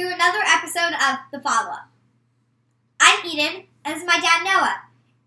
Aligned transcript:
to 0.00 0.06
another 0.06 0.38
episode 0.46 0.94
of 0.94 1.18
The 1.30 1.40
Follow 1.40 1.72
Up. 1.72 1.90
I'm 2.98 3.18
Eden, 3.26 3.64
and 3.84 3.94
this 3.94 4.00
is 4.00 4.06
my 4.06 4.18
dad 4.18 4.42
Noah. 4.42 4.76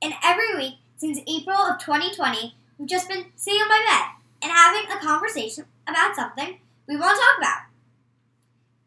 And 0.02 0.16
every 0.24 0.56
week 0.56 0.74
since 0.98 1.20
April 1.28 1.56
of 1.56 1.78
2020, 1.78 2.56
we've 2.80 2.90
just 2.90 3.08
been 3.08 3.26
sitting 3.36 3.62
on 3.62 3.70
my 3.70 3.84
bed 3.88 4.16
and 4.42 4.52
having 4.52 4.90
a 4.92 5.00
conversation 5.00 5.66
about 5.88 6.16
something 6.16 6.58
we 6.88 6.96
want 6.96 7.16
to 7.16 7.22
talk 7.22 7.38
about. 7.38 7.60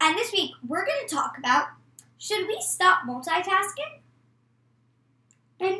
And 0.01 0.17
this 0.17 0.33
week, 0.33 0.51
we're 0.67 0.85
going 0.85 1.07
to 1.07 1.15
talk 1.15 1.37
about 1.37 1.67
should 2.17 2.47
we 2.47 2.57
stop 2.59 3.03
multitasking? 3.07 4.01
And 5.61 5.79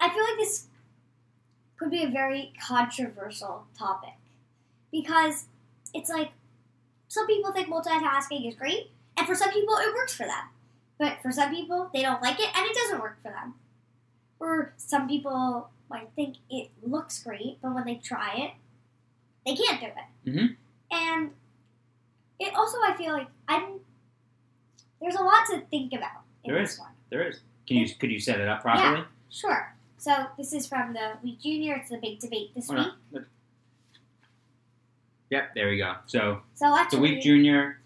I 0.00 0.08
feel 0.08 0.24
like 0.24 0.38
this 0.38 0.66
could 1.76 1.92
be 1.92 2.02
a 2.02 2.10
very 2.10 2.52
controversial 2.60 3.66
topic 3.78 4.14
because 4.90 5.44
it's 5.94 6.10
like 6.10 6.32
some 7.06 7.28
people 7.28 7.52
think 7.52 7.68
multitasking 7.68 8.48
is 8.48 8.56
great, 8.56 8.90
and 9.20 9.26
for 9.28 9.34
some 9.34 9.50
people 9.52 9.74
it 9.76 9.94
works 9.94 10.14
for 10.14 10.24
them. 10.24 10.48
But 10.98 11.18
for 11.22 11.30
some 11.30 11.50
people, 11.50 11.90
they 11.94 12.02
don't 12.02 12.20
like 12.22 12.38
it 12.40 12.48
and 12.56 12.66
it 12.66 12.74
doesn't 12.74 13.00
work 13.00 13.18
for 13.22 13.30
them. 13.30 13.54
Or 14.38 14.72
some 14.76 15.06
people 15.08 15.68
might 15.90 16.08
think 16.16 16.36
it 16.50 16.70
looks 16.82 17.22
great, 17.22 17.58
but 17.62 17.74
when 17.74 17.84
they 17.84 17.96
try 17.96 18.34
it, 18.36 18.50
they 19.46 19.54
can't 19.56 19.80
do 19.80 19.86
it. 19.86 20.30
Mhm. 20.30 20.56
And 20.90 21.34
it 22.38 22.54
also, 22.54 22.78
I 22.82 22.94
feel 22.96 23.12
like 23.12 23.28
I'm. 23.48 23.80
There's 25.00 25.14
a 25.14 25.22
lot 25.22 25.46
to 25.50 25.60
think 25.70 25.92
about 25.94 26.22
in 26.44 26.52
There 26.52 26.62
this 26.62 26.74
is. 26.74 26.78
one. 26.80 26.90
There 27.10 27.22
is. 27.28 27.40
Can 27.66 27.76
you 27.78 27.88
could 27.94 28.10
you 28.10 28.20
set 28.20 28.40
it 28.40 28.48
up 28.48 28.60
properly? 28.62 28.98
Yeah, 29.00 29.04
Sure. 29.30 29.74
So 29.98 30.26
this 30.36 30.52
is 30.52 30.66
from 30.66 30.92
the 30.94 31.12
Week 31.22 31.40
Junior. 31.40 31.74
It's 31.76 31.90
the 31.90 31.98
big 31.98 32.18
debate 32.20 32.54
this 32.54 32.68
week. 32.68 32.88
Yep, 35.30 35.54
there 35.54 35.68
we 35.68 35.78
go. 35.78 35.96
So 36.06 36.42
So 36.54 36.76
the 36.90 36.98
Week 36.98 37.22
Junior, 37.22 37.79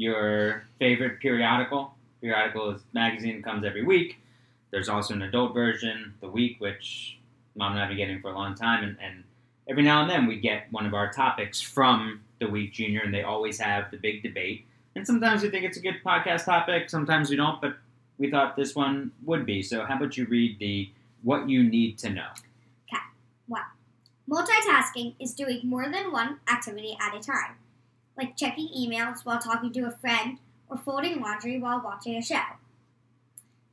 your 0.00 0.64
favorite 0.78 1.20
periodical. 1.20 1.92
Periodical 2.22 2.70
is 2.70 2.80
magazine 2.94 3.42
comes 3.42 3.66
every 3.66 3.84
week. 3.84 4.16
There's 4.70 4.88
also 4.88 5.12
an 5.12 5.22
adult 5.22 5.52
version, 5.52 6.14
The 6.22 6.28
Week, 6.28 6.56
which 6.58 7.18
mom 7.54 7.72
and 7.72 7.80
I 7.80 7.82
have 7.82 7.90
been 7.90 7.98
getting 7.98 8.20
for 8.20 8.30
a 8.30 8.34
long 8.34 8.54
time, 8.54 8.82
and, 8.82 8.96
and 9.02 9.24
every 9.68 9.82
now 9.82 10.00
and 10.00 10.08
then 10.08 10.26
we 10.26 10.40
get 10.40 10.68
one 10.70 10.86
of 10.86 10.94
our 10.94 11.12
topics 11.12 11.60
from 11.60 12.22
the 12.38 12.48
Week 12.48 12.72
Junior, 12.72 13.02
and 13.02 13.12
they 13.12 13.24
always 13.24 13.58
have 13.60 13.90
the 13.90 13.98
big 13.98 14.22
debate. 14.22 14.64
And 14.96 15.06
sometimes 15.06 15.42
we 15.42 15.50
think 15.50 15.64
it's 15.66 15.76
a 15.76 15.82
good 15.82 16.00
podcast 16.02 16.46
topic, 16.46 16.88
sometimes 16.88 17.28
we 17.28 17.36
don't, 17.36 17.60
but 17.60 17.76
we 18.16 18.30
thought 18.30 18.56
this 18.56 18.74
one 18.74 19.10
would 19.24 19.44
be. 19.44 19.62
So 19.62 19.84
how 19.84 19.96
about 19.96 20.16
you 20.16 20.24
read 20.26 20.58
the 20.58 20.90
what 21.22 21.48
you 21.48 21.62
need 21.62 21.98
to 21.98 22.08
know? 22.08 22.30
Okay. 22.88 23.02
What? 23.48 23.64
Multitasking 24.30 25.14
is 25.20 25.34
doing 25.34 25.60
more 25.64 25.90
than 25.90 26.10
one 26.10 26.38
activity 26.50 26.96
at 27.00 27.14
a 27.14 27.20
time, 27.20 27.56
like 28.16 28.36
checking 28.36 28.68
emails 28.68 29.24
while 29.24 29.38
talking 29.38 29.72
to 29.72 29.86
a 29.86 29.90
friend 29.90 30.38
or 30.68 30.76
folding 30.76 31.20
laundry 31.20 31.58
while 31.58 31.80
watching 31.82 32.16
a 32.16 32.22
show. 32.22 32.42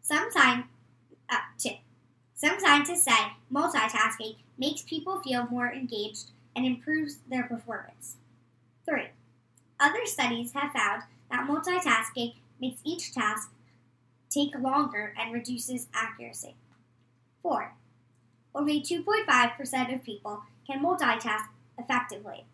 Some, 0.02 0.29
sci- 0.31 0.63
uh. 1.29 1.38
Some 2.33 2.59
scientists 2.59 3.03
say 3.03 3.33
multitasking 3.52 4.35
makes 4.57 4.83
people 4.83 5.19
feel 5.21 5.47
more 5.47 5.71
engaged 5.71 6.31
and 6.55 6.66
improves 6.66 7.17
their 7.29 7.44
performance. 7.44 8.17
3. 8.85 9.07
Other 9.79 10.05
studies 10.05 10.53
have 10.53 10.72
found 10.72 11.03
that 11.29 11.47
multitasking 11.47 12.35
makes 12.61 12.79
each 12.83 13.13
task 13.13 13.49
take 14.29 14.57
longer 14.57 15.13
and 15.19 15.33
reduces 15.33 15.88
accuracy. 15.94 16.55
4. 17.41 17.73
Only 18.53 18.81
2.5% 18.81 19.95
of 19.95 20.03
people 20.03 20.44
can 20.66 20.83
multitask 20.83 21.47
effectively, 21.78 22.45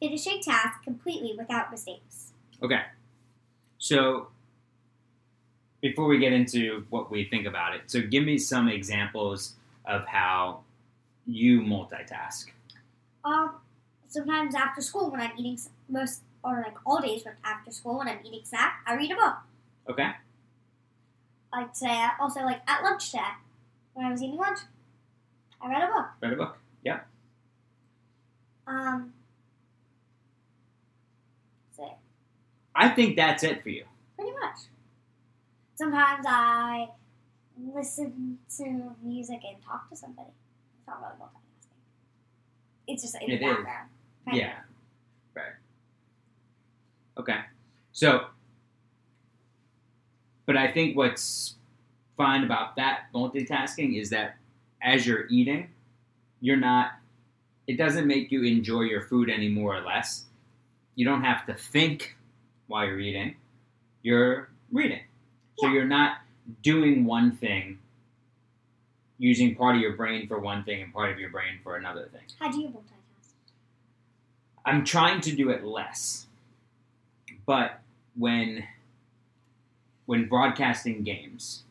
finishing 0.00 0.40
task 0.42 0.82
completely 0.82 1.34
without 1.36 1.70
mistakes. 1.70 2.32
Okay. 2.62 2.82
So 3.78 4.28
before 5.80 6.06
we 6.06 6.18
get 6.18 6.32
into 6.32 6.84
what 6.90 7.10
we 7.10 7.24
think 7.24 7.46
about 7.46 7.74
it, 7.74 7.82
so 7.86 8.00
give 8.00 8.24
me 8.24 8.38
some 8.38 8.68
examples 8.68 9.54
of 9.84 10.06
how 10.06 10.60
you 11.26 11.60
multitask. 11.60 12.46
Um, 13.24 13.56
sometimes 14.08 14.54
after 14.54 14.80
school 14.80 15.10
when 15.10 15.20
I'm 15.20 15.32
eating 15.38 15.58
most, 15.88 16.22
or 16.42 16.62
like 16.66 16.76
all 16.84 17.00
days 17.00 17.24
after 17.44 17.70
school 17.70 17.98
when 17.98 18.08
I'm 18.08 18.18
eating 18.24 18.40
snack, 18.44 18.82
I 18.86 18.94
read 18.94 19.10
a 19.10 19.14
book. 19.14 19.36
Okay? 19.88 20.10
Like 21.52 21.72
today, 21.74 22.06
also 22.20 22.40
like 22.40 22.60
at 22.66 22.82
lunch 22.82 23.10
today, 23.10 23.22
when 23.94 24.06
I 24.06 24.10
was 24.10 24.22
eating 24.22 24.36
lunch, 24.36 24.60
I 25.60 25.68
read 25.68 25.82
a 25.82 25.86
book. 25.86 26.06
Read 26.20 26.32
a 26.32 26.36
book. 26.36 26.58
Yeah. 26.84 27.00
Um, 28.66 29.12
so 31.76 31.90
I 32.80 32.88
think 32.88 33.16
that's 33.16 33.42
it 33.42 33.62
for 33.62 33.68
you. 33.70 33.84
pretty 34.16 34.32
much. 34.32 34.56
Sometimes 35.74 36.24
I 36.28 36.88
listen 37.74 38.38
to 38.58 38.92
music 39.02 39.40
and 39.48 39.62
talk 39.62 39.88
to 39.90 39.96
somebody. 39.96 40.30
It's 40.78 40.86
not 40.86 41.00
really 41.00 41.14
multitasking. 41.20 41.68
It's 42.88 43.02
just 43.02 43.14
in 43.16 43.30
It 43.30 43.40
the 43.40 43.46
is. 43.50 43.56
background. 43.56 43.88
Yeah. 44.32 44.52
Right. 45.34 45.52
Okay. 47.18 47.40
So, 47.92 48.26
but 50.46 50.56
I 50.56 50.70
think 50.70 50.96
what's 50.96 51.56
fine 52.16 52.44
about 52.44 52.76
that 52.76 53.04
multitasking 53.14 53.98
is 54.00 54.10
that 54.10 54.36
as 54.82 55.06
you're 55.06 55.26
eating, 55.28 55.68
you're 56.40 56.56
not, 56.56 56.92
it 57.66 57.76
doesn't 57.76 58.06
make 58.06 58.30
you 58.32 58.42
enjoy 58.44 58.82
your 58.82 59.02
food 59.02 59.28
any 59.30 59.48
more 59.48 59.76
or 59.76 59.80
less. 59.82 60.24
You 60.94 61.04
don't 61.04 61.22
have 61.22 61.46
to 61.46 61.54
think 61.54 62.16
while 62.70 62.86
you're 62.86 63.00
eating, 63.00 63.34
you're 64.02 64.48
reading. 64.72 65.02
So 65.58 65.66
Yeah. 65.66 65.74
you're 65.74 65.84
not 65.88 66.22
doing 66.62 67.04
one 67.04 67.32
thing, 67.32 67.80
using 69.18 69.54
part 69.56 69.74
of 69.74 69.82
your 69.82 69.94
brain 69.94 70.26
for 70.28 70.38
one 70.38 70.62
thing 70.64 70.80
and 70.80 70.92
part 70.92 71.10
of 71.10 71.18
your 71.18 71.30
brain 71.30 71.58
for 71.62 71.76
another 71.76 72.08
thing. 72.08 72.22
How 72.38 72.50
do 72.50 72.60
you 72.60 72.68
multitask? 72.68 73.34
I'm 74.64 74.84
trying 74.84 75.20
to 75.22 75.34
do 75.34 75.50
it 75.50 75.64
less. 75.64 76.26
But 77.44 77.80
when 78.16 78.66
when 80.06 80.28
broadcasting 80.28 81.02
games, 81.04 81.64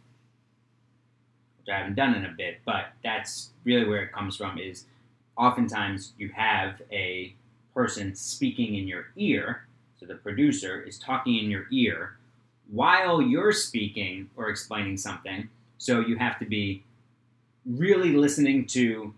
which 1.58 1.70
I 1.70 1.78
haven't 1.80 1.96
done 1.96 2.16
in 2.16 2.26
a 2.26 2.30
bit, 2.30 2.60
but 2.66 2.94
that's 3.04 3.52
really 3.66 3.86
where 3.86 4.02
it 4.04 4.12
comes 4.14 4.38
from 4.38 4.58
is 4.58 4.86
oftentimes 5.38 6.14
you 6.18 6.30
have 6.30 6.82
a 6.92 7.36
person 7.74 8.16
speaking 8.16 8.76
in 8.76 8.88
your 8.88 9.08
ear, 9.18 9.66
so 10.00 10.06
the 10.06 10.16
producer 10.16 10.82
is 10.82 10.98
talking 10.98 11.38
in 11.38 11.50
your 11.50 11.66
ear 11.72 12.18
while 12.72 13.22
you're 13.22 13.52
speaking 13.52 14.30
or 14.38 14.50
explaining 14.50 14.96
something. 14.98 15.50
So 15.78 16.00
you 16.02 16.18
have 16.18 16.40
to 16.40 16.46
be 16.46 16.84
really 17.66 18.14
listening 18.14 18.66
to 18.68 19.14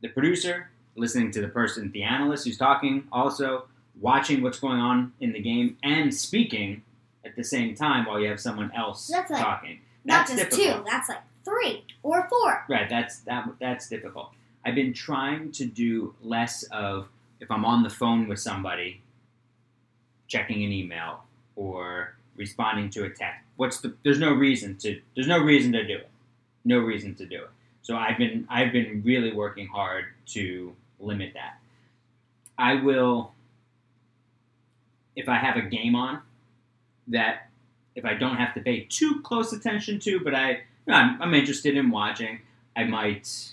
the 0.00 0.08
producer, 0.08 0.70
listening 0.96 1.30
to 1.32 1.40
the 1.40 1.48
person, 1.48 1.90
the 1.92 2.02
analyst 2.02 2.44
who's 2.46 2.58
talking, 2.58 3.04
also 3.12 3.64
watching 4.00 4.42
what's 4.42 4.58
going 4.58 4.80
on 4.80 5.12
in 5.20 5.32
the 5.32 5.40
game, 5.40 5.76
and 5.82 6.14
speaking 6.14 6.82
at 7.24 7.36
the 7.36 7.44
same 7.44 7.74
time 7.74 8.04
while 8.06 8.20
you 8.20 8.28
have 8.28 8.40
someone 8.40 8.70
else 8.76 9.06
That's 9.08 9.30
like- 9.30 9.42
talking. 9.42 9.80
Not 10.06 10.26
That's 10.26 10.38
just 10.42 10.50
difficult. 10.58 10.84
two, 10.84 10.90
that's 10.90 11.08
like 11.08 11.22
three 11.46 11.84
or 12.02 12.28
four. 12.28 12.66
Right, 12.68 12.90
that's 12.90 13.20
that 13.20 13.48
that's 13.58 13.88
difficult. 13.88 14.32
I've 14.62 14.74
been 14.74 14.92
trying 14.92 15.50
to 15.52 15.64
do 15.64 16.14
less 16.22 16.62
of 16.64 17.08
if 17.40 17.50
I'm 17.50 17.64
on 17.64 17.82
the 17.82 17.88
phone 17.88 18.28
with 18.28 18.38
somebody, 18.38 19.00
checking 20.28 20.64
an 20.64 20.72
email 20.72 21.24
or 21.56 22.14
responding 22.36 22.90
to 22.90 23.04
a 23.04 23.10
text. 23.10 23.40
What's 23.56 23.80
the 23.80 23.94
there's 24.02 24.18
no 24.18 24.32
reason 24.32 24.76
to 24.78 25.00
there's 25.14 25.28
no 25.28 25.38
reason 25.38 25.72
to 25.72 25.86
do 25.86 25.96
it. 25.96 26.10
No 26.64 26.78
reason 26.78 27.14
to 27.16 27.26
do 27.26 27.42
it. 27.42 27.50
So 27.82 27.96
I've 27.96 28.18
been 28.18 28.46
I've 28.48 28.72
been 28.72 29.02
really 29.04 29.32
working 29.32 29.66
hard 29.66 30.06
to 30.28 30.74
limit 30.98 31.32
that. 31.34 31.58
I 32.58 32.74
will 32.74 33.32
if 35.16 35.28
I 35.28 35.36
have 35.36 35.56
a 35.56 35.62
game 35.62 35.94
on 35.94 36.20
that 37.08 37.48
if 37.94 38.04
I 38.04 38.14
don't 38.14 38.36
have 38.36 38.54
to 38.54 38.60
pay 38.60 38.86
too 38.88 39.20
close 39.22 39.52
attention 39.52 40.00
to, 40.00 40.18
but 40.20 40.34
I 40.34 40.62
I'm, 40.88 41.20
I'm 41.22 41.34
interested 41.34 41.76
in 41.76 41.90
watching. 41.90 42.40
I 42.76 42.84
might 42.84 43.52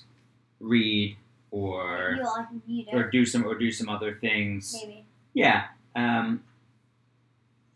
read 0.60 1.18
or 1.52 2.16
you 2.18 2.24
like 2.24 2.48
mute 2.68 2.88
or 2.92 3.04
do 3.10 3.26
some 3.26 3.46
or 3.46 3.56
do 3.56 3.72
some 3.72 3.90
other 3.90 4.16
things. 4.16 4.76
maybe. 4.82 5.06
Yeah. 5.34 5.66
Um, 5.96 6.44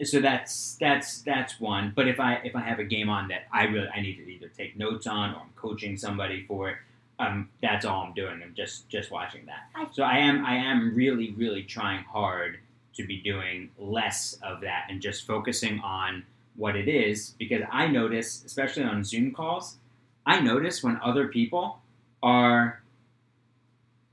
so 0.04 0.20
that's 0.20 0.78
that's 0.80 1.22
that's 1.22 1.60
one. 1.60 1.94
But 1.96 2.08
if 2.08 2.20
I 2.20 2.36
if 2.44 2.56
I 2.56 2.62
have 2.62 2.80
a 2.80 2.84
game 2.84 3.10
on 3.10 3.30
that 3.30 3.48
I 3.52 3.64
really 3.64 3.88
I 3.88 4.02
need 4.02 4.16
to 4.18 4.30
either 4.30 4.50
take 4.50 4.78
notes 4.78 5.08
on 5.08 5.34
or 5.34 5.38
I'm 5.42 5.50
coaching 5.56 5.98
somebody 5.98 6.46
for 6.46 6.70
it, 6.70 6.78
um, 7.20 7.50
that's 7.62 7.86
all 7.86 8.04
I'm 8.04 8.14
doing. 8.14 8.42
I'm 8.44 8.54
just 8.56 8.90
just 8.90 9.12
watching 9.12 9.46
that. 9.46 9.94
So 9.94 10.04
I 10.04 10.18
am 10.18 10.46
I 10.46 10.56
am 10.56 10.94
really 10.96 11.32
really 11.32 11.64
trying 11.64 12.04
hard 12.04 12.60
to 12.96 13.06
be 13.06 13.22
doing 13.22 13.70
less 13.78 14.38
of 14.42 14.62
that 14.62 14.88
and 14.90 15.02
just 15.02 15.28
focusing 15.28 15.80
on 15.82 16.24
what 16.56 16.76
it 16.76 16.88
is 16.88 17.36
because 17.38 17.62
I 17.70 17.88
notice, 17.88 18.44
especially 18.46 18.84
on 18.84 19.04
Zoom 19.04 19.34
calls, 19.34 19.78
I 20.26 20.40
notice 20.40 20.82
when 20.82 21.00
other 21.04 21.28
people 21.28 21.80
are 22.24 22.82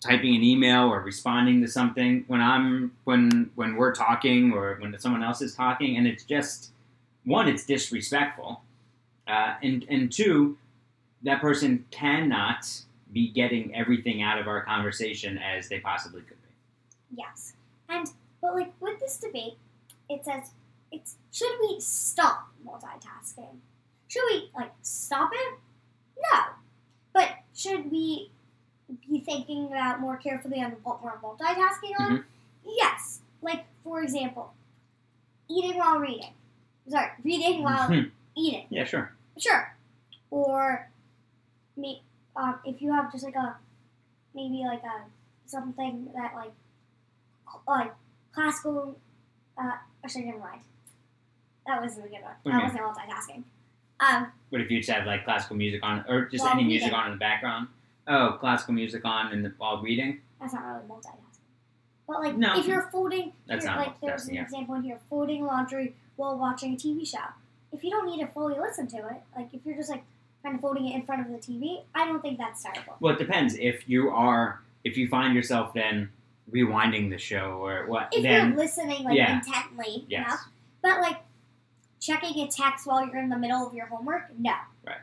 typing 0.02 0.34
an 0.34 0.42
email 0.42 0.88
or 0.88 1.00
responding 1.00 1.62
to 1.62 1.68
something 1.68 2.24
when 2.26 2.40
I'm 2.40 2.92
when 3.04 3.50
when 3.54 3.76
we're 3.76 3.94
talking 3.94 4.52
or 4.52 4.76
when 4.80 4.98
someone 4.98 5.22
else 5.22 5.40
is 5.40 5.54
talking, 5.54 5.96
and 5.96 6.06
it's 6.06 6.24
just 6.24 6.72
one, 7.24 7.48
it's 7.48 7.64
disrespectful, 7.64 8.62
uh, 9.28 9.54
and 9.62 9.86
and 9.88 10.10
two, 10.10 10.58
that 11.22 11.40
person 11.40 11.84
cannot 11.90 12.66
be 13.12 13.28
getting 13.28 13.74
everything 13.74 14.22
out 14.22 14.38
of 14.38 14.48
our 14.48 14.64
conversation 14.64 15.38
as 15.38 15.68
they 15.68 15.78
possibly 15.78 16.22
could 16.22 16.42
be. 16.42 17.16
Yes. 17.16 17.52
And 17.88 18.08
but 18.40 18.54
like 18.54 18.72
with 18.80 18.98
this 18.98 19.18
debate, 19.18 19.56
it 20.08 20.24
says 20.24 20.50
it's 20.90 21.16
should 21.30 21.56
we 21.60 21.78
stop 21.78 22.48
multitasking? 22.66 23.56
Should 24.08 24.24
we 24.30 24.50
like 24.56 24.72
stop 24.82 25.30
it? 25.32 25.58
No. 26.32 26.40
But 27.12 27.28
should 27.54 27.90
we 27.92 28.30
be 29.08 29.20
thinking 29.20 29.66
about 29.66 30.00
more 30.00 30.16
carefully 30.16 30.62
on 30.62 30.72
what 30.82 31.02
we're 31.02 31.16
multitasking 31.18 31.98
on? 32.00 32.10
Mhm. 32.18 32.24
Yes. 32.64 33.20
Like 33.40 33.64
for 33.84 34.02
example, 34.02 34.52
eating 35.48 35.78
while 35.78 35.98
reading. 35.98 36.32
Sorry, 36.88 37.10
reading 37.24 37.62
while 37.62 37.86
Hmm. 37.88 38.08
eating. 38.36 38.66
Yeah, 38.70 38.84
sure. 38.84 39.12
Sure. 39.38 39.74
Or 40.30 40.88
me 41.76 42.02
um, 42.36 42.58
if 42.64 42.80
you 42.80 42.92
have 42.92 43.10
just 43.12 43.24
like 43.24 43.34
a 43.34 43.56
maybe 44.34 44.64
like 44.66 44.82
a 44.84 45.04
something 45.46 46.10
that 46.14 46.34
like 46.34 46.52
like 47.68 47.92
classical 48.32 48.98
uh 49.58 49.76
actually 50.04 50.24
never 50.24 50.38
mind. 50.38 50.60
That 51.66 51.80
wasn't 51.80 52.06
a 52.06 52.08
good 52.08 52.22
one. 52.22 52.34
Okay. 52.46 52.56
That 52.56 52.62
wasn't 52.64 52.82
multitasking. 52.82 53.42
Um 54.00 54.32
What 54.50 54.60
if 54.60 54.70
you 54.70 54.78
just 54.78 54.90
have 54.90 55.06
like 55.06 55.24
classical 55.24 55.56
music 55.56 55.82
on, 55.82 56.04
or 56.08 56.26
just 56.26 56.44
any 56.46 56.64
music 56.64 56.92
on 56.92 57.06
in 57.06 57.12
the 57.12 57.18
background? 57.18 57.68
Oh, 58.08 58.36
classical 58.40 58.74
music 58.74 59.04
on 59.04 59.32
and 59.32 59.52
while 59.58 59.80
reading. 59.80 60.20
that's 60.40 60.54
not 60.54 60.64
really 60.64 60.88
multitasking. 60.88 61.18
But 62.06 62.20
like 62.20 62.36
No. 62.36 62.58
if 62.58 62.66
you're 62.66 62.88
folding 62.90 63.32
That's 63.46 63.64
here, 63.64 63.74
not 63.74 63.86
like 63.86 64.00
there's 64.00 64.26
an 64.26 64.34
yeah. 64.34 64.42
example 64.42 64.74
in 64.74 64.82
here, 64.82 64.98
folding 65.08 65.44
laundry 65.44 65.94
while 66.16 66.36
watching 66.36 66.74
a 66.74 66.76
TV 66.76 67.06
show. 67.06 67.18
If 67.72 67.84
you 67.84 67.90
don't 67.90 68.06
need 68.06 68.20
to 68.20 68.26
fully 68.26 68.58
listen 68.58 68.86
to 68.88 68.96
it, 68.98 69.22
like 69.36 69.54
if 69.54 69.60
you're 69.64 69.76
just 69.76 69.88
like 69.88 70.02
kind 70.42 70.56
of 70.56 70.60
folding 70.60 70.88
it 70.88 70.94
in 70.94 71.02
front 71.02 71.24
of 71.24 71.32
the 71.32 71.38
TV, 71.38 71.84
I 71.94 72.04
don't 72.06 72.20
think 72.20 72.38
that's 72.38 72.62
terrible. 72.62 72.96
Well, 73.00 73.14
it 73.14 73.18
depends. 73.18 73.54
If 73.54 73.88
you 73.88 74.10
are, 74.10 74.60
if 74.84 74.96
you 74.96 75.08
find 75.08 75.34
yourself 75.34 75.72
then 75.72 76.10
rewinding 76.50 77.08
the 77.10 77.18
show 77.18 77.64
or 77.64 77.86
what, 77.86 78.08
if 78.12 78.22
then 78.24 78.48
you're 78.48 78.58
listening 78.58 79.04
like 79.04 79.16
yeah. 79.16 79.36
intently 79.36 80.04
yes, 80.08 80.26
enough. 80.26 80.40
But 80.82 81.00
like 81.00 81.18
checking 82.00 82.40
a 82.42 82.48
text 82.48 82.86
while 82.86 83.06
you're 83.06 83.18
in 83.18 83.28
the 83.28 83.38
middle 83.38 83.64
of 83.66 83.72
your 83.74 83.86
homework, 83.86 84.24
no. 84.36 84.54
Right. 84.84 84.96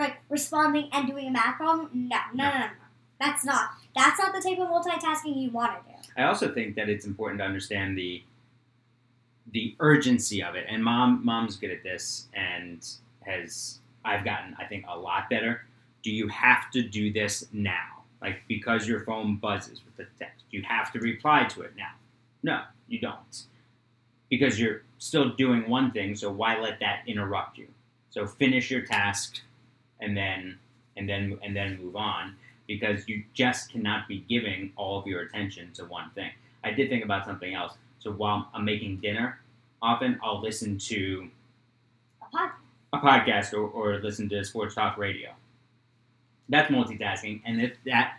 Like 0.00 0.16
responding 0.28 0.88
and 0.92 1.06
doing 1.06 1.28
a 1.28 1.30
math 1.30 1.56
problem, 1.56 1.90
no, 1.92 2.16
no, 2.34 2.44
no, 2.44 2.50
no, 2.50 2.58
no. 2.58 2.70
That's 3.20 3.44
not. 3.44 3.70
That's 3.94 4.18
not 4.18 4.32
the 4.32 4.40
type 4.40 4.58
of 4.58 4.68
multitasking 4.68 5.40
you 5.40 5.50
want 5.50 5.72
to 5.72 5.92
do. 5.92 5.96
I 6.16 6.24
also 6.24 6.52
think 6.52 6.74
that 6.76 6.88
it's 6.88 7.04
important 7.04 7.40
to 7.40 7.44
understand 7.44 7.96
the 7.96 8.22
the 9.52 9.74
urgency 9.80 10.42
of 10.42 10.54
it. 10.54 10.66
And 10.68 10.82
mom, 10.82 11.24
mom's 11.24 11.56
good 11.56 11.70
at 11.70 11.82
this, 11.82 12.28
and 12.32 12.86
has 13.26 13.80
I've 14.04 14.24
gotten 14.24 14.56
I 14.58 14.64
think 14.64 14.86
a 14.88 14.98
lot 14.98 15.28
better. 15.28 15.66
Do 16.02 16.10
you 16.10 16.28
have 16.28 16.70
to 16.70 16.82
do 16.82 17.12
this 17.12 17.46
now? 17.52 18.04
Like 18.22 18.42
because 18.48 18.88
your 18.88 19.00
phone 19.04 19.36
buzzes 19.36 19.82
with 19.84 19.96
the 19.96 20.06
text, 20.18 20.44
you 20.50 20.62
have 20.62 20.92
to 20.92 20.98
reply 20.98 21.44
to 21.44 21.62
it 21.62 21.72
now. 21.76 21.92
No, 22.42 22.62
you 22.88 23.00
don't, 23.00 23.44
because 24.30 24.58
you're 24.58 24.82
still 24.98 25.30
doing 25.30 25.68
one 25.68 25.90
thing. 25.90 26.14
So 26.16 26.30
why 26.30 26.58
let 26.58 26.80
that 26.80 27.02
interrupt 27.06 27.58
you? 27.58 27.68
So 28.10 28.26
finish 28.26 28.70
your 28.70 28.82
task, 28.82 29.40
and 30.00 30.16
then 30.16 30.58
and 30.96 31.08
then 31.08 31.38
and 31.42 31.54
then 31.54 31.78
move 31.82 31.96
on 31.96 32.36
because 32.66 33.08
you 33.08 33.24
just 33.34 33.70
cannot 33.72 34.06
be 34.06 34.24
giving 34.28 34.72
all 34.76 34.98
of 34.98 35.06
your 35.06 35.22
attention 35.22 35.72
to 35.74 35.84
one 35.84 36.10
thing. 36.14 36.30
I 36.62 36.70
did 36.70 36.88
think 36.88 37.04
about 37.04 37.24
something 37.26 37.54
else. 37.54 37.74
So 37.98 38.12
while 38.12 38.48
I'm 38.54 38.64
making 38.64 38.98
dinner, 38.98 39.40
often 39.82 40.18
I'll 40.22 40.40
listen 40.40 40.78
to 40.78 41.28
A 42.22 42.36
pod- 42.36 42.50
a 42.92 42.98
podcast 42.98 43.52
or, 43.54 43.68
or 43.68 43.98
listen 43.98 44.28
to 44.30 44.44
sports 44.44 44.74
talk 44.74 44.96
radio. 44.98 45.30
That's 46.48 46.70
multitasking, 46.70 47.42
and 47.44 47.60
if 47.62 47.72
that 47.86 48.18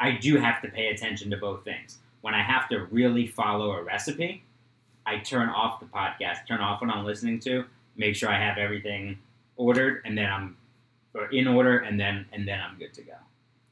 I 0.00 0.12
do 0.12 0.36
have 0.38 0.60
to 0.62 0.68
pay 0.68 0.88
attention 0.88 1.30
to 1.30 1.36
both 1.36 1.64
things. 1.64 1.98
When 2.20 2.34
I 2.34 2.42
have 2.42 2.68
to 2.70 2.84
really 2.90 3.26
follow 3.26 3.72
a 3.72 3.82
recipe, 3.82 4.42
I 5.06 5.18
turn 5.18 5.48
off 5.48 5.80
the 5.80 5.86
podcast, 5.86 6.46
turn 6.48 6.60
off 6.60 6.80
what 6.80 6.90
I'm 6.90 7.04
listening 7.04 7.38
to, 7.40 7.64
make 7.96 8.16
sure 8.16 8.30
I 8.30 8.38
have 8.38 8.56
everything 8.58 9.18
ordered, 9.56 10.02
and 10.04 10.16
then 10.16 10.30
I'm 10.30 10.56
or 11.14 11.26
in 11.30 11.46
order, 11.46 11.78
and 11.78 11.98
then 11.98 12.26
and 12.32 12.46
then 12.46 12.60
I'm 12.60 12.76
good 12.78 12.92
to 12.94 13.02
go. 13.02 13.14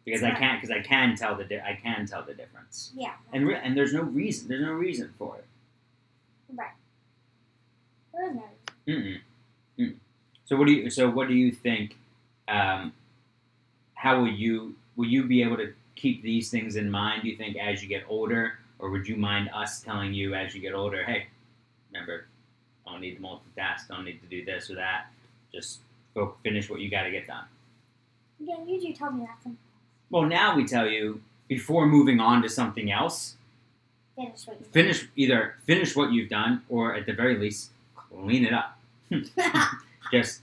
Because 0.04 0.22
I 0.24 0.32
can't, 0.32 0.60
because 0.60 0.76
I 0.76 0.80
can 0.82 1.14
tell 1.16 1.36
the 1.36 1.44
di- 1.44 1.60
I 1.60 1.78
can 1.80 2.06
tell 2.06 2.24
the 2.24 2.34
difference, 2.34 2.90
yeah, 2.96 3.12
and 3.32 3.46
re- 3.46 3.60
and 3.62 3.76
there's 3.76 3.92
no 3.94 4.02
reason, 4.02 4.48
there's 4.48 4.62
no 4.62 4.72
reason 4.72 5.14
for 5.16 5.36
it. 5.36 5.44
right. 6.56 6.72
There 8.12 8.28
is 8.28 8.34
no. 8.34 8.42
Mm-mm. 8.88 9.18
Mm. 9.78 9.94
So 10.44 10.56
what 10.56 10.66
do 10.66 10.72
you? 10.72 10.90
So 10.90 11.08
what 11.08 11.28
do 11.28 11.34
you 11.34 11.52
think? 11.52 11.96
Um, 12.48 12.92
how 13.94 14.18
will 14.20 14.28
you? 14.28 14.74
Will 14.96 15.06
you 15.06 15.24
be 15.24 15.42
able 15.42 15.56
to 15.58 15.72
keep 15.94 16.22
these 16.22 16.50
things 16.50 16.74
in 16.76 16.90
mind? 16.90 17.22
Do 17.22 17.28
you 17.28 17.36
think 17.36 17.56
as 17.56 17.80
you 17.82 17.88
get 17.88 18.04
older, 18.08 18.58
or 18.80 18.90
would 18.90 19.06
you 19.06 19.16
mind 19.16 19.50
us 19.54 19.80
telling 19.80 20.12
you 20.12 20.34
as 20.34 20.52
you 20.52 20.60
get 20.60 20.74
older? 20.74 21.04
Hey, 21.04 21.28
remember, 21.92 22.26
I 22.86 22.90
don't 22.92 23.00
need 23.00 23.14
to 23.14 23.22
multitask. 23.22 23.86
Don't 23.88 24.04
need 24.04 24.20
to 24.20 24.26
do 24.26 24.44
this 24.44 24.68
or 24.68 24.74
that. 24.74 25.06
Just 25.54 25.78
go 26.14 26.34
finish 26.42 26.68
what 26.68 26.80
you 26.80 26.90
got 26.90 27.02
to 27.02 27.10
get 27.10 27.26
done. 27.26 27.44
Yeah, 28.38 28.56
you 28.66 28.80
do 28.80 28.92
tell 28.92 29.12
me 29.12 29.24
that. 29.26 29.42
Some 29.42 29.58
Well, 30.10 30.24
now 30.24 30.56
we 30.56 30.64
tell 30.64 30.86
you 30.86 31.20
before 31.48 31.86
moving 31.86 32.20
on 32.20 32.42
to 32.42 32.48
something 32.48 32.90
else. 32.90 33.36
finish 34.16 34.46
what 34.46 34.60
you 34.60 34.66
Finish 34.72 35.08
either 35.16 35.54
finish 35.64 35.96
what 35.96 36.12
you've 36.12 36.30
done, 36.30 36.62
or 36.68 36.94
at 36.94 37.06
the 37.06 37.12
very 37.12 37.36
least, 37.38 37.70
clean 37.94 38.44
it 38.44 38.52
up. 38.52 38.78
just 40.12 40.40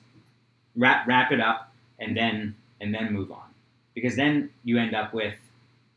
wrap 0.75 1.07
wrap 1.07 1.31
it 1.31 1.39
up 1.39 1.71
and 1.99 2.15
then 2.15 2.55
and 2.81 2.93
then 2.93 3.11
move 3.13 3.31
on 3.31 3.49
because 3.93 4.15
then 4.15 4.49
you 4.63 4.77
end 4.77 4.95
up 4.95 5.13
with 5.13 5.35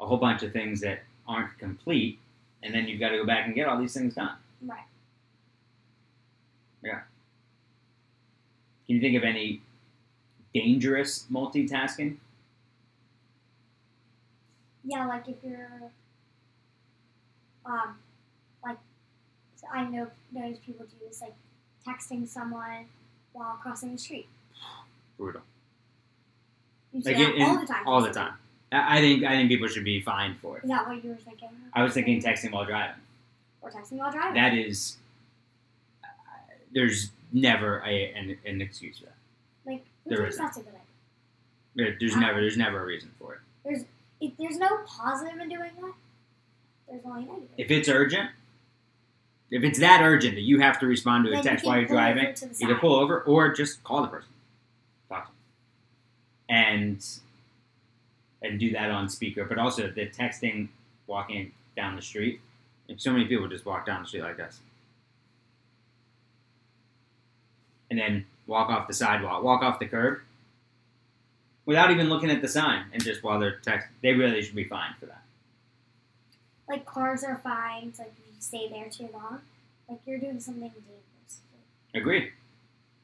a 0.00 0.06
whole 0.06 0.16
bunch 0.16 0.42
of 0.42 0.52
things 0.52 0.80
that 0.80 1.02
aren't 1.26 1.56
complete 1.58 2.18
and 2.62 2.74
then 2.74 2.88
you've 2.88 3.00
got 3.00 3.10
to 3.10 3.18
go 3.18 3.26
back 3.26 3.46
and 3.46 3.54
get 3.54 3.68
all 3.68 3.78
these 3.78 3.94
things 3.94 4.14
done 4.14 4.36
right. 6.82 7.02
Can 8.92 8.96
you 8.96 9.00
think 9.00 9.16
of 9.16 9.24
any 9.24 9.62
dangerous 10.52 11.26
multitasking 11.32 12.16
Yeah, 14.84 15.06
like 15.06 15.28
if 15.28 15.36
you're, 15.44 15.90
um, 17.64 17.94
like 18.64 18.76
so 19.56 19.66
I 19.72 19.84
know 19.88 20.08
those 20.34 20.58
people 20.58 20.84
do 20.86 20.96
this, 21.08 21.22
like 21.22 21.34
texting 21.86 22.26
someone 22.28 22.86
while 23.32 23.58
crossing 23.62 23.92
the 23.92 23.98
street. 23.98 24.26
brutal 25.16 25.40
You 26.92 27.00
see 27.00 27.14
like 27.14 27.18
that 27.18 27.34
in- 27.36 27.42
all 27.42 27.58
the 27.60 27.66
time. 27.66 27.88
all 27.88 28.02
the 28.02 28.10
time 28.12 28.34
I 28.72 28.98
I 28.98 29.00
think 29.00 29.24
I 29.24 29.30
think 29.30 29.48
people 29.48 29.68
should 29.68 29.84
be 29.84 30.00
fined 30.02 30.36
for 30.40 30.58
it 30.58 30.64
Is 30.64 30.70
that 30.70 30.86
what 30.86 31.02
you 31.02 31.10
were 31.10 31.16
thinking? 31.16 31.48
I 31.72 31.82
was 31.82 31.94
thinking 31.94 32.20
texting 32.20 32.52
while 32.52 32.64
driving 32.66 33.00
Or 33.62 33.70
texting 33.70 33.92
while 33.98 34.10
driving. 34.12 34.34
that 34.34 34.52
is 34.52 34.96
uh, 36.04 36.08
there's 36.74 37.10
never 37.32 37.80
a, 37.86 38.12
an, 38.14 38.36
an 38.46 38.60
excuse 38.60 38.98
for 38.98 39.06
that 39.06 39.14
like, 39.66 39.84
there 40.06 40.26
isn't. 40.26 40.42
that's 40.42 40.56
a 40.58 40.60
good 40.60 40.68
idea? 40.68 40.80
There- 41.74 41.96
there's 42.00 42.16
never 42.16 42.40
there's 42.40 42.56
never 42.56 42.82
a 42.82 42.86
reason 42.86 43.10
for 43.18 43.34
it 43.64 43.80
If 44.20 44.32
there's 44.38 44.58
no 44.58 44.78
positive 44.86 45.40
in 45.40 45.48
doing 45.48 45.70
that, 45.80 45.92
there's 46.88 47.02
only 47.04 47.24
negative. 47.24 47.48
if 47.58 47.70
it's 47.70 47.88
urgent, 47.88 48.30
if 49.50 49.64
it's 49.64 49.78
that 49.80 50.00
urgent 50.02 50.34
that 50.34 50.42
you 50.42 50.60
have 50.60 50.78
to 50.80 50.86
respond 50.86 51.24
to 51.24 51.30
a 51.30 51.34
Then 51.34 51.42
text 51.44 51.64
while 51.64 51.78
you're 51.78 51.88
driving, 51.88 52.34
either 52.60 52.76
pull 52.76 52.94
over 52.94 53.20
or 53.22 53.52
just 53.52 53.82
call 53.84 54.02
the 54.02 54.08
person, 54.08 54.30
talk 55.08 55.26
to 55.26 55.30
them, 55.30 56.56
and 56.56 57.06
and 58.42 58.58
do 58.58 58.70
that 58.72 58.90
on 58.90 59.08
speaker. 59.08 59.44
But 59.44 59.58
also 59.58 59.88
the 59.90 60.06
texting, 60.08 60.68
walking 61.06 61.52
down 61.76 61.94
the 61.96 62.02
street. 62.02 62.40
If 62.88 63.00
so 63.00 63.12
many 63.12 63.24
people 63.26 63.46
just 63.48 63.64
walk 63.64 63.86
down 63.86 64.02
the 64.02 64.08
street 64.08 64.22
like 64.22 64.36
this, 64.36 64.60
and 67.92 68.00
then 68.00 68.24
walk 68.46 68.70
off 68.70 68.88
the 68.88 68.94
sidewalk, 68.94 69.42
walk 69.42 69.62
off 69.62 69.78
the 69.78 69.86
curb, 69.86 70.20
without 71.66 71.90
even 71.90 72.08
looking 72.08 72.30
at 72.30 72.40
the 72.40 72.48
sign, 72.48 72.86
and 72.90 73.04
just 73.04 73.22
while 73.22 73.38
they're 73.38 73.58
texting. 73.64 73.88
they 74.02 74.14
really 74.14 74.40
should 74.40 74.54
be 74.54 74.64
fined 74.64 74.94
for 74.98 75.06
that. 75.06 75.22
Like 76.66 76.86
cars 76.86 77.22
are 77.22 77.36
fine. 77.44 77.88
It's 77.88 77.98
like 77.98 78.12
if 78.16 78.34
you 78.34 78.40
stay 78.40 78.66
there 78.66 78.88
too 78.88 79.10
long, 79.12 79.40
like 79.90 79.98
you're 80.06 80.18
doing 80.18 80.40
something 80.40 80.62
dangerous. 80.62 81.40
Agreed. 81.94 82.32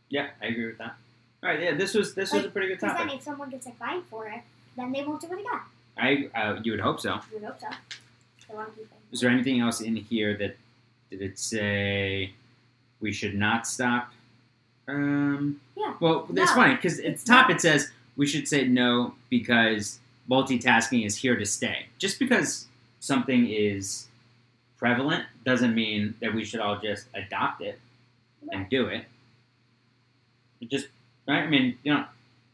Yeah, 0.09 0.29
I 0.41 0.47
agree 0.47 0.67
with 0.67 0.79
that. 0.79 0.97
All 1.43 1.51
right, 1.51 1.61
yeah, 1.61 1.75
this 1.77 1.93
was 1.93 2.15
this 2.15 2.33
was 2.33 2.47
a 2.47 2.49
pretty 2.49 2.69
good 2.69 2.81
Because 2.81 2.97
then 2.97 3.11
if 3.11 3.23
someone 3.23 3.51
gets 3.51 3.67
a 3.67 3.73
fine 3.73 4.03
for 4.05 4.27
it, 4.27 4.41
then 4.75 4.91
they 4.91 5.05
won't 5.05 5.21
do 5.21 5.27
it 5.27 5.41
again. 5.41 5.61
I 5.99 6.31
uh, 6.35 6.61
you 6.63 6.73
would 6.73 6.81
hope 6.81 6.99
so. 6.99 7.21
You 7.31 7.41
would 7.41 7.45
hope 7.45 7.61
so. 7.61 7.69
They 8.49 8.55
want 8.55 8.71
to 8.71 8.81
keep 8.81 8.91
it. 8.91 8.97
Is 9.13 9.21
there 9.21 9.29
anything 9.29 9.61
else 9.61 9.83
in 9.83 9.97
here 9.97 10.35
that 10.39 10.57
did 11.11 11.21
it 11.21 11.39
say 11.39 12.33
we 13.01 13.13
should 13.13 13.35
not 13.35 13.67
stop? 13.67 14.13
Um, 14.89 15.61
Yeah. 15.77 15.95
Well, 16.01 16.27
that's 16.31 16.51
No, 16.51 16.57
funny 16.57 16.75
because 16.75 16.99
at 17.01 17.19
the 17.19 17.25
top 17.25 17.51
it 17.51 17.61
says 17.61 17.91
we 18.17 18.27
should 18.27 18.49
say 18.49 18.67
no 18.67 19.15
because 19.31 20.01
multitasking 20.29 21.05
is 21.07 21.17
here 21.17 21.37
to 21.37 21.45
stay. 21.47 21.87
Just 21.99 22.19
because 22.19 22.67
something 23.01 23.49
is 23.49 24.09
prevalent 24.79 25.25
doesn't 25.45 25.75
mean 25.75 26.15
that 26.21 26.35
we 26.35 26.45
should 26.45 26.61
all 26.61 26.79
just 26.81 27.07
adopt 27.15 27.61
it 27.63 27.79
and 28.53 28.69
do 28.69 28.87
it. 28.87 29.05
It 30.61 30.71
just 30.71 30.89
right. 31.27 31.43
I 31.43 31.47
mean, 31.47 31.79
you 31.85 31.95
know, 31.95 32.05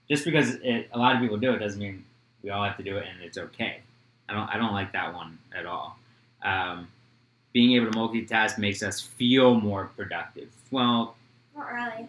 just 0.09 0.25
because 0.25 0.57
it, 0.57 0.89
a 0.93 0.99
lot 0.99 1.15
of 1.15 1.23
people 1.23 1.37
do 1.39 1.53
it 1.53 1.59
doesn't 1.59 1.81
mean 1.81 2.05
we 2.43 2.51
all 2.51 2.65
have 2.65 2.77
to 2.77 2.83
do 2.83 2.97
it 2.99 3.07
and 3.11 3.23
it's 3.23 3.39
okay. 3.39 3.81
I 4.29 4.33
don't. 4.35 4.49
I 4.49 4.57
don't 4.57 4.73
like 4.73 4.93
that 4.93 5.15
one 5.15 5.39
at 5.57 5.67
all. 5.67 5.99
Um, 6.43 6.89
being 7.53 7.73
able 7.77 7.91
to 7.93 7.97
multitask 7.99 8.59
makes 8.59 8.83
us 8.83 9.01
feel 9.01 9.55
more 9.55 9.91
productive. 9.97 10.49
Well, 10.71 11.15
Not 11.57 11.73
really. 11.73 12.07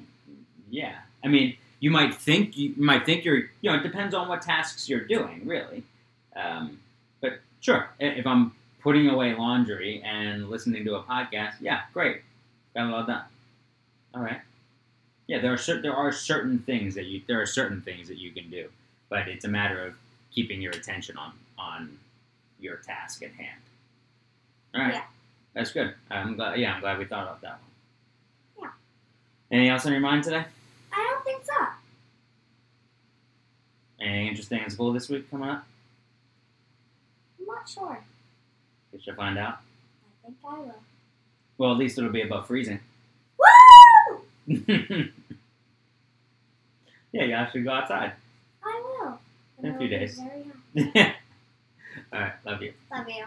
Yeah. 0.75 0.95
I 1.23 1.27
mean, 1.27 1.57
you 1.79 1.89
might 1.91 2.13
think 2.13 2.57
you 2.57 2.73
might 2.77 3.05
think 3.05 3.25
you're. 3.25 3.37
You 3.61 3.71
know, 3.71 3.75
it 3.75 3.83
depends 3.83 4.13
on 4.13 4.27
what 4.27 4.41
tasks 4.41 4.87
you're 4.89 5.05
doing, 5.05 5.41
really. 5.45 5.83
Um, 6.35 6.79
but 7.21 7.39
sure, 7.61 7.89
if 7.99 8.25
I'm 8.27 8.51
putting 8.81 9.07
away 9.09 9.33
laundry 9.33 10.01
and 10.03 10.49
listening 10.49 10.83
to 10.85 10.95
a 10.95 11.03
podcast, 11.03 11.55
yeah, 11.61 11.81
great, 11.93 12.21
got 12.75 12.87
it 12.89 12.93
all 12.93 13.05
done. 13.05 13.23
All 14.13 14.21
right. 14.21 14.41
Yeah, 15.27 15.39
there 15.41 15.53
are 15.53 15.57
cer- 15.57 15.81
there 15.81 15.95
are 15.95 16.11
certain 16.11 16.59
things 16.59 16.93
that 16.95 17.05
you 17.05 17.21
there 17.27 17.41
are 17.41 17.45
certain 17.47 17.81
things 17.81 18.07
that 18.09 18.17
you 18.17 18.31
can 18.31 18.49
do, 18.51 18.69
but 19.09 19.27
it's 19.27 19.45
a 19.45 19.49
matter 19.49 19.83
of 19.85 19.93
keeping 20.31 20.61
your 20.61 20.71
attention 20.73 21.17
on 21.17 21.31
on 21.57 21.97
your 22.59 22.77
task 22.77 23.23
at 23.23 23.31
hand. 23.31 23.61
All 24.75 24.81
right, 24.81 24.93
Yeah. 24.95 25.03
that's 25.53 25.71
good. 25.71 25.93
I'm 26.11 26.35
glad. 26.35 26.59
Yeah, 26.59 26.73
I'm 26.75 26.81
glad 26.81 26.99
we 26.99 27.05
thought 27.05 27.23
about 27.23 27.41
that 27.41 27.59
one. 28.55 28.69
Yeah. 29.49 29.55
Anything 29.57 29.69
else 29.71 29.85
on 29.85 29.91
your 29.93 30.01
mind 30.01 30.23
today? 30.23 30.45
I 30.95 31.03
don't 31.11 31.23
think 31.25 31.43
so. 31.45 31.53
Anything 33.99 34.27
interesting 34.27 34.63
in 34.63 34.69
school 34.69 34.93
this 34.93 35.09
week 35.09 35.29
coming 35.29 35.49
up? 35.49 35.65
I'm 37.39 37.45
not 37.45 37.67
sure. 37.67 37.99
We 38.93 38.99
should 39.01 39.15
find 39.15 39.37
out. 39.37 39.57
I 40.23 40.27
think 40.27 40.37
I 40.45 40.59
will. 40.59 40.75
Well, 41.57 41.71
at 41.71 41.77
least 41.77 41.97
it'll 41.97 42.11
be 42.11 42.21
above 42.21 42.47
freezing. 42.47 42.79
Woo! 43.39 44.23
yeah, 47.11 47.23
you 47.23 47.33
actually 47.33 47.61
go 47.61 47.71
outside. 47.71 48.13
I 48.63 48.83
will. 49.01 49.19
In 49.63 49.69
a 49.73 49.77
few 49.77 49.87
days. 49.87 50.19
All 50.77 52.19
right, 52.19 52.33
love 52.45 52.61
you. 52.61 52.73
Love 52.91 53.07
you. 53.09 53.25